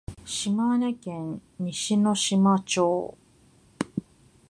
[0.25, 3.15] 島根県西ノ島町